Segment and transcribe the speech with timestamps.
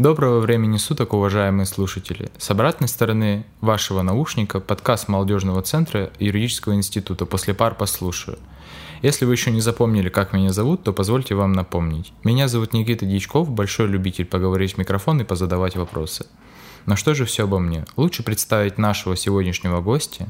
[0.00, 2.30] Доброго времени суток, уважаемые слушатели.
[2.38, 8.38] С обратной стороны вашего наушника подкаст молодежного центра юридического института «После пар послушаю».
[9.02, 12.14] Если вы еще не запомнили, как меня зовут, то позвольте вам напомнить.
[12.24, 16.24] Меня зовут Никита Дичков, большой любитель поговорить в микрофон и позадавать вопросы.
[16.86, 17.84] Но что же все обо мне?
[17.98, 20.28] Лучше представить нашего сегодняшнего гостя.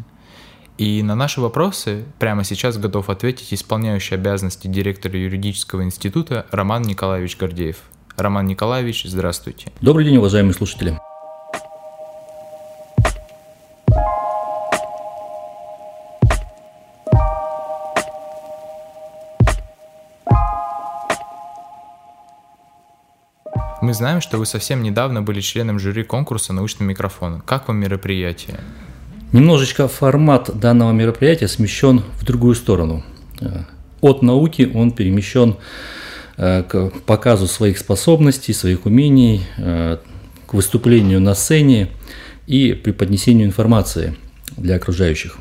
[0.79, 7.37] И на наши вопросы прямо сейчас готов ответить исполняющий обязанности директора юридического института Роман Николаевич
[7.37, 7.77] Гордеев.
[8.17, 9.73] Роман Николаевич, здравствуйте.
[9.81, 10.99] Добрый день, уважаемые слушатели.
[23.83, 27.41] Мы знаем, что вы совсем недавно были членом жюри конкурса «Научный микрофон».
[27.41, 28.61] Как вам мероприятие?
[29.33, 33.03] Немножечко формат данного мероприятия смещен в другую сторону.
[33.41, 33.65] Э,
[34.01, 35.57] от науки он перемещен
[36.41, 39.99] к показу своих способностей, своих умений, э,
[40.47, 41.91] к выступлению на сцене
[42.47, 44.17] и преподнесению информации
[44.57, 45.37] для окружающих.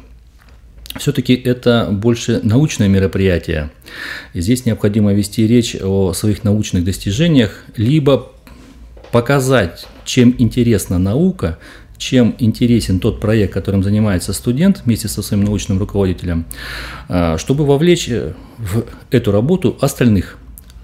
[0.97, 3.70] Все-таки это больше научное мероприятие.
[4.33, 8.33] И здесь необходимо вести речь о своих научных достижениях, либо
[9.14, 11.59] показать, чем интересна наука,
[11.97, 16.45] чем интересен тот проект, которым занимается студент вместе со своим научным руководителем,
[17.08, 18.09] э, чтобы вовлечь
[18.58, 20.38] в эту работу остальных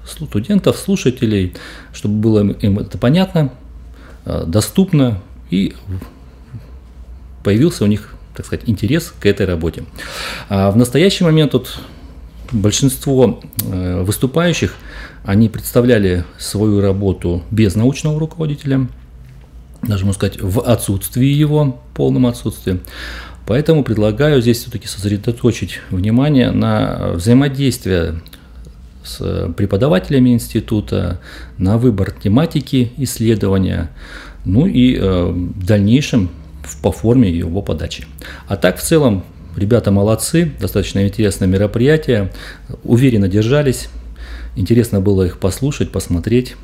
[0.06, 1.54] студентов, слушателей,
[1.94, 3.52] чтобы было им это понятно,
[4.26, 5.76] э, доступно и
[7.44, 9.84] появился у них, так сказать, интерес к этой работе.
[10.50, 11.80] А в настоящий момент вот
[12.52, 14.76] большинство э, выступающих,
[15.24, 18.88] они представляли свою работу без научного руководителя,
[19.82, 22.80] даже можно сказать, в отсутствии его, полном отсутствии.
[23.48, 28.22] Поэтому предлагаю здесь все-таки сосредоточить внимание на взаимодействие
[29.06, 31.22] с преподавателями института
[31.58, 33.92] на выбор тематики исследования,
[34.44, 36.30] ну и э, в дальнейшем
[36.82, 38.06] по форме его подачи.
[38.48, 39.24] А так в целом
[39.56, 42.32] ребята молодцы, достаточно интересное мероприятие,
[42.84, 43.90] уверенно держались,
[44.56, 46.56] интересно было их послушать, посмотреть.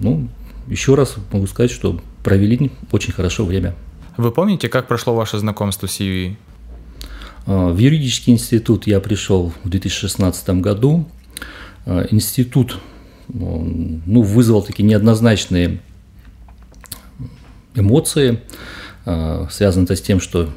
[0.00, 0.28] Ну,
[0.68, 3.74] еще раз могу сказать, что провели очень хорошо время.
[4.16, 6.36] Вы помните, как прошло ваше знакомство с UV?
[7.46, 11.06] Э, в юридический институт я пришел в 2016 году.
[11.88, 12.78] Э, институт
[13.28, 15.80] ну, вызвал такие неоднозначные
[17.74, 18.40] эмоции,
[19.06, 20.50] э, связанные с тем, что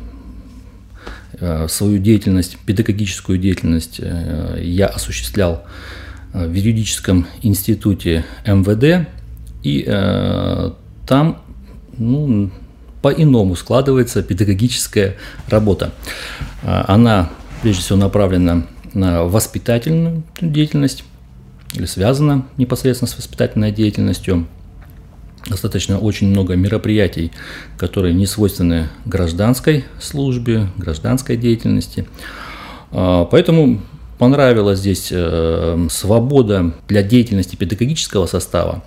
[1.40, 5.64] э, свою деятельность, педагогическую деятельность я осуществлял
[6.34, 9.08] в юридическом институте МВД,
[9.64, 9.84] и
[11.06, 11.42] там
[11.98, 12.52] ну,
[13.02, 15.18] по-иному складывается педагогическая
[15.50, 15.92] работа.
[16.64, 17.30] Она,
[17.62, 21.04] прежде всего, направлена на воспитательную деятельность,
[21.74, 24.48] или связано непосредственно с воспитательной деятельностью.
[25.48, 27.32] Достаточно очень много мероприятий,
[27.78, 32.08] которые не свойственны гражданской службе, гражданской деятельности.
[32.92, 33.82] А, поэтому
[34.20, 38.84] понравилась здесь э, свобода для деятельности педагогического состава,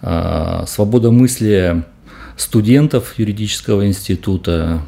[0.00, 1.84] а, свобода мысли
[2.38, 4.80] студентов юридического института,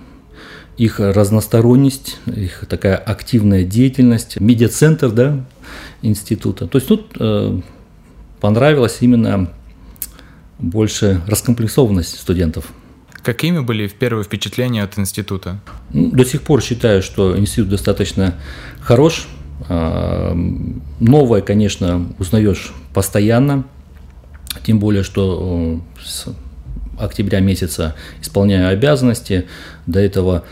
[0.77, 5.45] их разносторонность, их такая активная деятельность, медиацентр, да,
[6.03, 6.67] института.
[6.67, 7.61] То есть тут э,
[8.41, 9.51] понравилась именно
[10.59, 12.67] больше раскомплексованность студентов.
[13.23, 15.61] Какими были первые впечатления от института?
[15.91, 18.35] Ну, до сих пор считаю, что институт достаточно
[18.81, 19.29] хорош.
[19.69, 20.35] Э,
[21.01, 23.65] новое, конечно, узнаешь постоянно.
[24.65, 26.31] Тем более, что э,
[26.99, 29.47] октября месяца исполняю обязанности.
[29.87, 30.45] До этого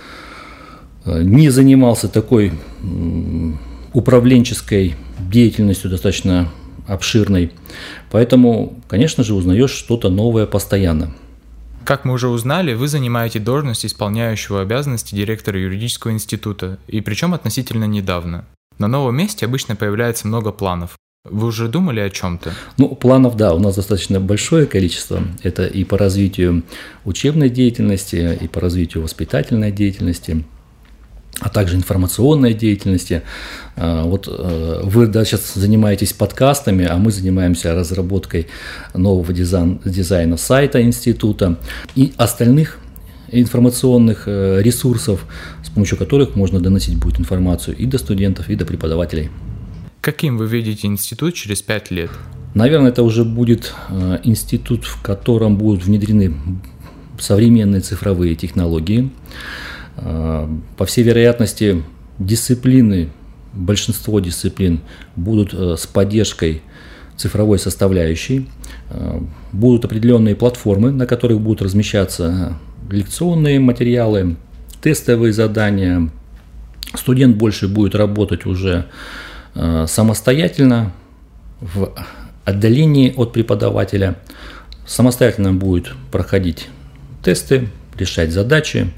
[1.04, 2.52] э, не занимался такой
[3.92, 6.50] управленческой деятельностью достаточно
[6.86, 7.52] обширной.
[8.10, 11.14] Поэтому, конечно же, узнаешь что-то новое постоянно.
[11.84, 17.84] Как мы уже узнали, вы занимаете должность исполняющего обязанности директора юридического института, и причем относительно
[17.84, 18.44] недавно.
[18.78, 20.96] На новом месте обычно появляется много планов.
[21.24, 22.52] Вы уже думали о чем-то?
[22.78, 25.22] Ну, планов, да, у нас достаточно большое количество.
[25.44, 26.64] Это и по развитию
[27.04, 30.44] учебной деятельности, и по развитию воспитательной деятельности–
[31.40, 33.22] а также информационной деятельности.
[33.76, 38.48] А, вот э, вы да, сейчас занимаетесь подкастами, а мы занимаемся разработкой
[38.94, 41.58] нового дизайн, дизайна сайта института
[41.94, 42.78] и остальных
[43.28, 45.24] информационных э, ресурсов,
[45.64, 49.30] с помощью которых можно доносить будет информацию и до студентов, и до преподавателей.
[50.02, 52.10] Каким вы видите институт через пять лет?
[52.54, 56.34] Наверное, это уже будет э, институт, в котором будут внедрены
[57.20, 59.12] современные цифровые технологии,
[59.96, 61.84] а, по всей вероятности,
[62.18, 63.10] дисциплины,
[63.52, 64.80] большинство дисциплин
[65.14, 66.62] будут э, с поддержкой
[67.16, 68.48] цифровой составляющей.
[69.52, 72.58] Будут определенные платформы, на которых будут размещаться
[72.90, 74.36] лекционные материалы,
[74.82, 76.10] тестовые задания.
[76.94, 78.86] Студент больше будет работать уже
[79.54, 80.92] самостоятельно,
[81.60, 81.92] в
[82.44, 84.16] отдалении от преподавателя.
[84.86, 86.68] Самостоятельно будет проходить
[87.22, 88.90] тесты, решать задачи,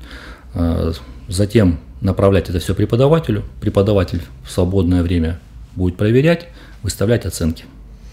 [1.29, 3.43] затем направлять это все преподавателю.
[3.61, 5.41] Преподаватель в свободное время
[5.75, 6.49] будет проверять,
[6.83, 7.65] выставлять оценки.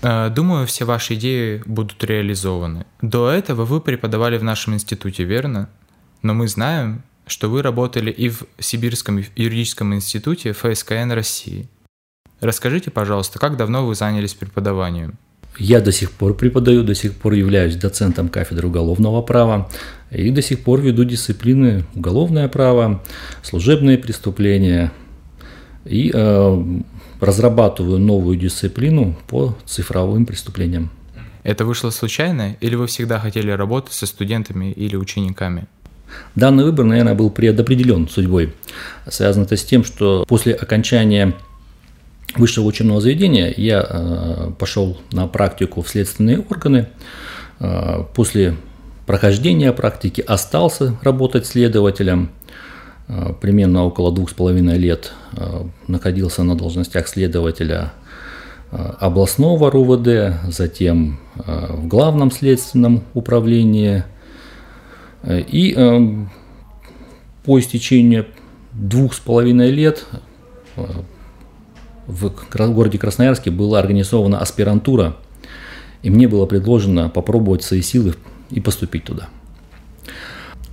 [0.01, 2.85] Э, думаю, все ваши идеи будут реализованы.
[3.01, 5.69] До этого вы преподавали в нашем институте, верно?
[6.23, 11.69] Но мы знаем, что вы работали и в Сибирском юридическом институте ФСКН России.
[12.41, 15.13] Расскажите, пожалуйста, как давно вы занялись преподаванием?
[15.59, 19.69] Я до сих пор преподаю, до сих пор являюсь доцентом кафедры уголовного права
[20.09, 23.03] и до сих пор веду дисциплины уголовное право,
[23.43, 24.91] служебные преступления
[25.85, 26.63] и э,
[27.19, 30.89] разрабатываю новую дисциплину по цифровым преступлениям.
[31.43, 35.67] Это вышло случайно или вы всегда хотели работать со студентами или учениками?
[36.35, 38.53] Данный выбор, наверное, был предопределен судьбой.
[39.07, 41.35] Связано это с тем, что после окончания
[42.37, 46.87] высшего учебного заведения я э, пошел на практику в следственные органы.
[47.59, 48.55] Э, после
[49.05, 52.31] прохождения практики остался работать следователем.
[53.07, 55.13] Э, примерно около двух с половиной лет
[55.87, 57.93] находился на должностях следователя
[58.69, 64.03] областного РУВД, затем в главном следственном управлении.
[65.25, 65.73] И
[67.45, 68.25] по истечению
[68.73, 70.05] двух с половиной лет
[72.07, 72.31] в
[72.73, 75.15] городе Красноярске была организована аспирантура,
[76.03, 78.15] и мне было предложено попробовать свои силы
[78.49, 79.29] и поступить туда.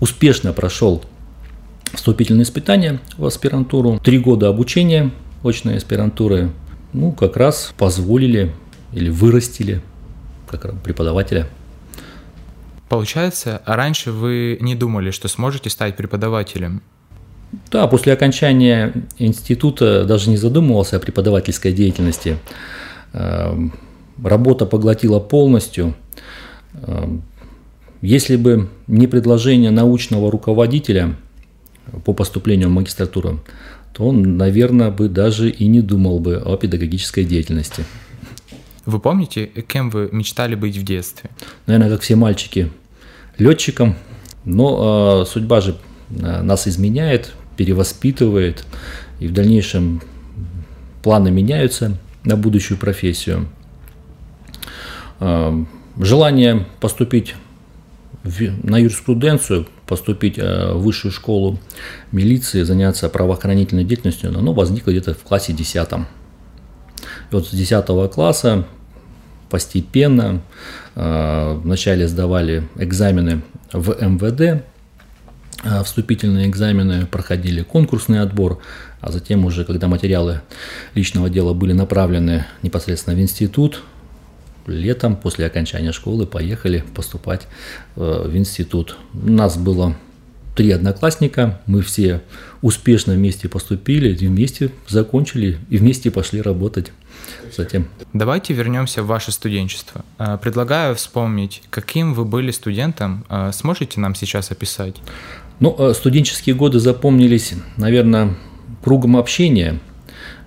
[0.00, 1.04] Успешно прошел
[1.92, 3.98] вступительные испытания в аспирантуру.
[4.02, 5.10] Три года обучения
[5.42, 6.50] очной аспирантуры
[6.92, 8.52] ну, как раз позволили
[8.92, 9.82] или вырастили
[10.48, 11.48] как преподавателя.
[12.88, 16.82] Получается, раньше вы не думали, что сможете стать преподавателем?
[17.70, 22.38] Да, после окончания института даже не задумывался о преподавательской деятельности.
[23.12, 23.72] Эм,
[24.22, 25.94] работа поглотила полностью.
[26.82, 27.22] Эм,
[28.02, 31.16] если бы не предложение научного руководителя
[32.04, 33.40] по поступлению в магистратуру,
[33.94, 37.84] то он, наверное, бы даже и не думал бы о педагогической деятельности.
[38.84, 41.30] Вы помните, кем вы мечтали быть в детстве?
[41.66, 42.70] Наверное, как все мальчики,
[43.38, 43.96] летчиком.
[44.44, 45.76] Но э, судьба же
[46.10, 48.64] Э, нас изменяет, перевоспитывает,
[49.18, 50.00] и в дальнейшем
[51.02, 53.48] планы меняются на будущую профессию.
[55.18, 55.64] Э,
[55.98, 57.34] желание поступить
[58.62, 61.58] на юриспруденцию, поступить э, в высшую школу
[62.12, 65.88] милиции, заняться правоохранительной деятельностью, оно возникло где-то в классе 10.
[65.92, 65.96] И
[67.32, 68.66] вот с 10 класса
[69.50, 70.42] постепенно
[70.94, 74.62] вначале сдавали экзамены в МВД, а,
[75.84, 78.60] вступительные экзамены, проходили конкурсный отбор,
[79.00, 80.40] а затем уже, когда материалы
[80.94, 83.82] личного дела были направлены непосредственно в институт,
[84.66, 87.46] летом после окончания школы поехали поступать
[87.96, 88.96] э, в институт.
[89.14, 89.96] У нас было
[90.54, 92.22] три одноклассника, мы все
[92.62, 96.92] успешно вместе поступили, вместе закончили, и вместе пошли работать
[97.56, 97.88] затем.
[98.12, 100.04] Давайте вернемся в ваше студенчество.
[100.18, 103.24] Э, предлагаю вспомнить, каким вы были студентом.
[103.28, 104.96] Э, сможете нам сейчас описать?
[105.60, 108.36] Ну, э, студенческие годы запомнились, наверное,
[108.82, 109.80] кругом общения.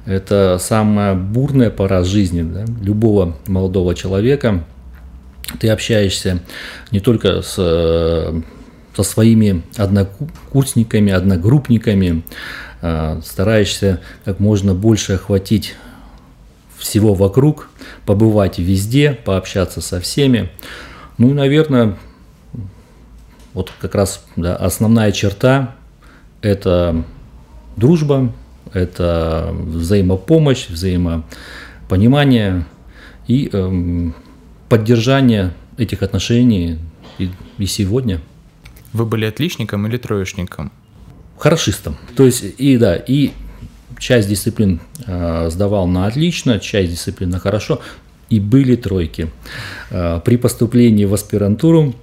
[0.05, 4.63] Это самая бурная пора жизни да, любого молодого человека.
[5.59, 6.39] Ты общаешься
[6.91, 8.41] не только с, э,
[8.95, 12.23] со своими однокурсниками, одногруппниками,
[12.81, 15.75] а стараешься как можно больше охватить
[16.77, 17.69] всего вокруг,
[18.05, 20.49] побывать везде, пообщаться со всеми.
[21.17, 21.97] Ну и, наверное,
[23.53, 25.75] вот как раз да, основная черта–
[26.41, 27.03] это
[27.75, 28.31] дружба,
[28.74, 32.65] это взаимопомощь, взаимопонимание
[33.27, 34.15] и эм,
[34.70, 36.79] поддержание этих отношений
[37.17, 38.22] и, и сегодня.
[38.93, 40.72] Вы были отличником или троечником?
[41.38, 41.98] Хорошистом.
[42.15, 43.31] То есть и да, и
[43.98, 47.81] часть дисциплин э, сдавал на отлично, часть дисциплин на хорошо,
[48.29, 49.29] и были тройки.
[49.89, 51.93] Э, при поступлении в аспирантуру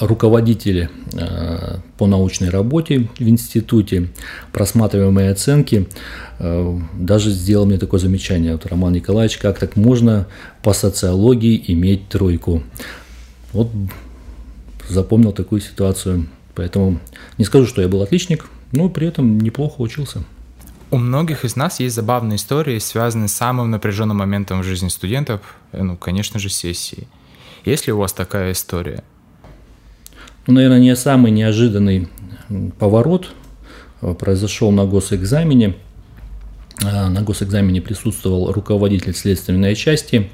[0.00, 4.08] руководители э, по научной работе в институте,
[4.52, 5.88] просматривая мои оценки,
[6.38, 10.26] э, даже сделал мне такое замечание, вот, Роман Николаевич, как так можно
[10.62, 12.62] по социологии иметь тройку?
[13.52, 13.70] Вот
[14.88, 16.98] запомнил такую ситуацию, поэтому
[17.38, 20.24] не скажу, что я был отличник, но при этом неплохо учился.
[20.90, 25.40] У многих из нас есть забавные истории, связанные с самым напряженным моментом в жизни студентов,
[25.70, 27.06] э, ну, конечно же, сессии.
[27.64, 29.04] Есть ли у вас такая история?
[30.46, 32.08] Ну, наверное, не самый неожиданный
[32.78, 33.30] поворот
[34.02, 35.74] э, произошел на госэкзамене.
[36.82, 40.30] Э, на госэкзамене присутствовал руководитель следственной части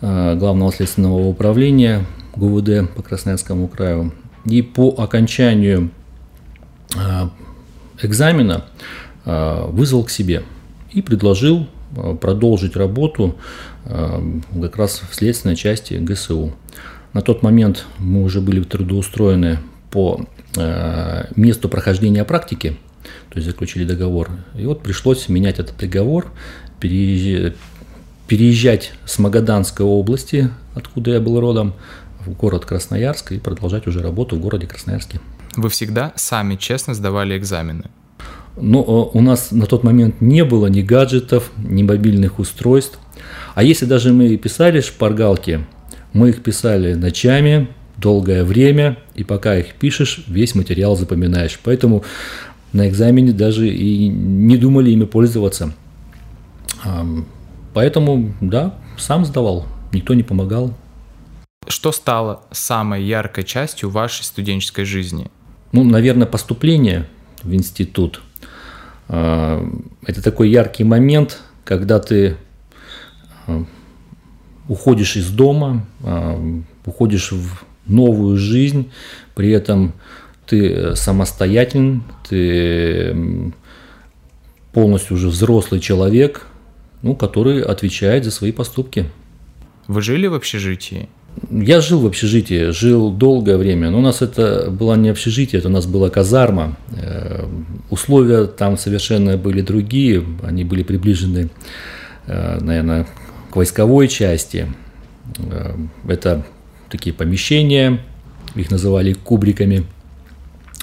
[0.00, 4.12] Главного следственного управления ГУВД по Красноярскому краю.
[4.44, 5.90] И по окончанию
[8.00, 8.64] экзамена
[9.30, 10.42] Э, вызвал к себе
[10.90, 13.36] и предложил э, продолжить работу
[13.84, 14.22] э,
[14.62, 16.54] как раз в следственной части ГСУ.
[17.12, 19.58] На тот момент мы уже были трудоустроены
[19.90, 20.20] по
[21.36, 22.76] месту прохождения практики,
[23.30, 24.30] то есть заключили договор.
[24.56, 26.26] И вот пришлось менять этот договор,
[26.80, 31.74] переезжать, с Магаданской области, откуда я был родом,
[32.24, 35.20] в город Красноярск и продолжать уже работу в городе Красноярске.
[35.56, 37.84] Вы всегда сами честно сдавали экзамены?
[38.60, 42.98] Но э, у нас на тот момент не было ни гаджетов, ни мобильных устройств.
[43.54, 45.64] А если даже мы писали шпаргалки,
[46.18, 51.58] мы их писали ночами, долгое время, и пока их пишешь, весь материал запоминаешь.
[51.62, 52.04] Поэтому
[52.72, 55.74] на экзамене даже и не думали ими пользоваться.
[57.74, 60.74] Поэтому, да, сам сдавал, никто не помогал.
[61.66, 65.30] Что стало самой яркой частью вашей студенческой жизни?
[65.72, 67.06] Ну, наверное, поступление
[67.42, 68.22] в институт–
[69.08, 69.66] а,
[70.06, 72.36] это такой яркий момент, когда ты
[73.46, 73.64] а,
[74.68, 76.38] уходишь из дома, а,
[76.84, 78.90] уходишь в новую жизнь,
[79.34, 79.94] при этом
[80.46, 83.52] ты самостоятелен, ты
[84.72, 86.46] полностью уже взрослый человек,
[87.02, 89.06] ну, который отвечает за свои поступки.
[89.86, 91.08] Вы жили в общежитии?
[91.50, 95.68] Я жил в общежитии, жил долгое время, но у нас это было не общежитие, это
[95.68, 96.76] у нас была казарма.
[96.96, 97.46] Э,
[97.90, 101.48] условия там совершенно были другие, они были приближены,
[102.26, 103.06] э, наверное,
[103.50, 104.72] к войсковой части.
[105.38, 105.74] Э,
[106.06, 106.44] это
[106.90, 108.00] такие помещения,
[108.54, 109.86] их называли кубриками.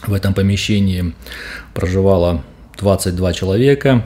[0.05, 1.15] В этом помещении
[1.73, 2.43] проживало
[2.77, 4.05] 22 человека,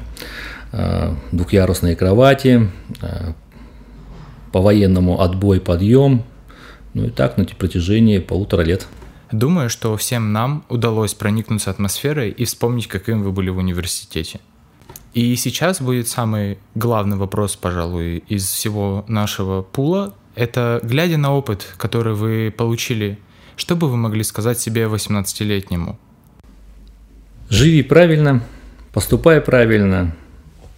[1.34, 2.70] двухъярусные кровати,
[4.54, 6.24] по-военному отбой, подъем,
[6.94, 8.88] ну и так на протяжении полутора лет.
[9.32, 14.40] Думаю, что всем нам удалось проникнуться атмосферой и вспомнить, каким вы были в университете.
[15.14, 20.14] И сейчас будет самый главный вопрос, пожалуй, из всего нашего пула.
[20.36, 23.20] Это, глядя на опыт, который вы получили,
[23.56, 25.98] что бы вы могли сказать себе 18-летнему?
[27.50, 28.44] Живи правильно,
[28.94, 30.16] поступай правильно,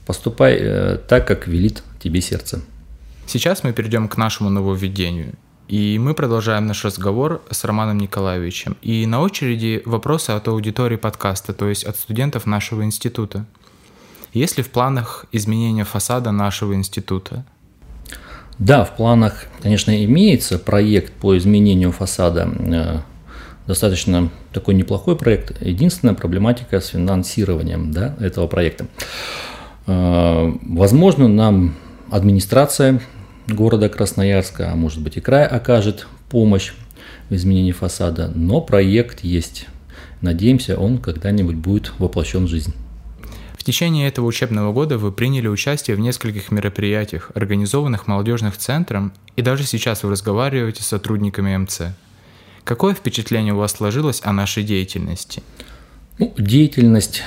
[0.05, 2.61] поступай э, так, как велит тебе сердце.
[3.27, 5.35] Сейчас мы перейдем к нашему нововведению–
[5.71, 8.75] и мы продолжаем наш разговор с Романом Николаевичем.
[8.81, 13.45] И на очереди вопросы от аудитории подкаста, то есть от студентов нашего института.
[14.33, 17.43] Есть ли в планах изменения фасада нашего института?
[18.59, 22.47] Да, в планах, конечно, имеется проект по изменению фасада.
[22.59, 22.99] Э,
[23.67, 25.61] достаточно такой неплохой проект.
[25.61, 28.85] Единственная проблематика с финансированием да, этого проекта.
[29.87, 31.75] Э, возможно, нам
[32.09, 33.01] администрация
[33.47, 36.71] города Красноярска, а может быть и край окажет помощь
[37.29, 39.67] в изменении фасада, но проект есть.
[40.21, 42.73] Надеемся, он когда-нибудь будет воплощен в жизнь.
[43.61, 49.43] В течение этого учебного года вы приняли участие в нескольких мероприятиях, организованных молодежных центром, и
[49.43, 51.81] даже сейчас вы разговариваете с сотрудниками МЦ.
[52.63, 55.43] Какое впечатление у вас сложилось о нашей деятельности?
[56.17, 57.21] Ну, деятельность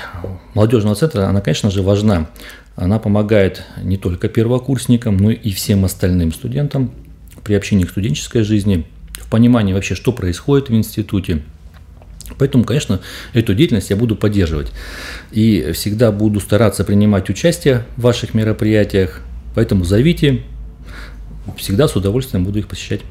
[0.55, 2.29] молодежного центра, она, конечно же, важна.
[2.75, 6.91] Она помогает не только первокурсникам, но и всем остальным студентам
[7.45, 8.89] при общении к студенческой жизни,
[9.21, 11.45] в понимании вообще, что происходит в институте.
[12.39, 13.01] Поэтому, конечно,
[13.33, 14.73] эту деятельность я буду поддерживать.
[15.31, 19.21] И всегда буду стараться принимать участие в ваших мероприятиях.
[19.55, 20.43] Поэтому зовите,
[21.57, 23.03] всегда с удовольствием буду их посещать.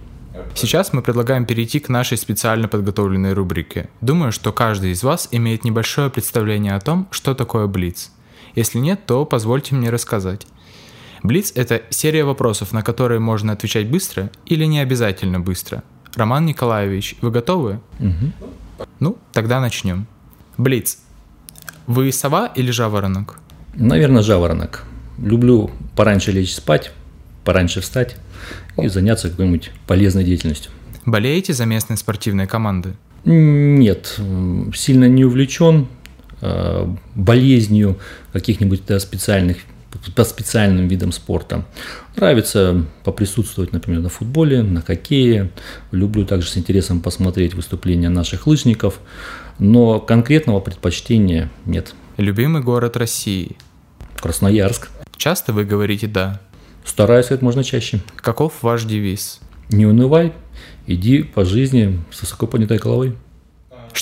[0.56, 3.90] Сейчас мы предлагаем перейти к нашей специально подготовленной рубрике.
[4.02, 8.12] Думаю, что каждый из вас имеет небольшое представление о том, что такое Блиц–
[8.56, 10.46] если нет, то позвольте мне рассказать.
[11.24, 15.84] Блиц– это серия вопросов, на которые можно отвечать быстро или не обязательно быстро.
[16.16, 17.80] Роман Николаевич, вы готовы?
[18.00, 18.54] Угу.
[19.00, 20.08] Ну, тогда начнем.
[20.58, 21.00] Блиц.
[21.88, 23.40] Вы сова или жаворонок?
[23.76, 24.84] Наверное, жаворонок.
[25.18, 26.92] Люблю пораньше лечь спать,
[27.44, 28.16] пораньше встать
[28.78, 30.72] и заняться какой-нибудь полезной деятельностью.
[31.06, 32.96] Болеете за местные спортивные команды?
[33.26, 34.20] Нет,
[34.74, 35.88] сильно не увлечен,
[36.46, 37.98] Э, болезнью
[38.34, 39.60] каких-нибудь да, специальных
[40.16, 41.66] по специальным видам спорта.
[42.16, 45.52] Нравится поприсутствовать, например, на футболе, на хоккее.
[45.92, 49.00] Люблю также с интересом посмотреть выступления наших лыжников,
[49.60, 51.94] но конкретного предпочтения нет.
[52.18, 53.58] Любимый город России.
[54.20, 54.90] Красноярск.
[55.18, 56.42] Часто вы говорите «да».
[56.86, 58.02] Стараюсь как можно чаще.
[58.18, 59.40] Каков ваш девиз?
[59.70, 60.34] Не унывай,
[60.86, 63.16] иди по жизни с высоко поднятой головой.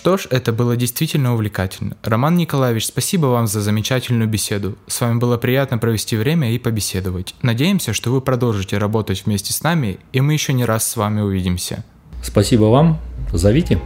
[0.01, 1.95] Что ж, это было действительно увлекательно.
[2.01, 4.75] Роман Николаевич, спасибо вам за замечательную беседу.
[4.87, 7.35] С вами было приятно провести время и побеседовать.
[7.43, 11.21] Надеемся, что вы продолжите работать вместе с нами, и мы еще не раз с вами
[11.21, 11.85] увидимся.
[12.23, 12.97] Спасибо вам.
[13.31, 13.79] Зовите.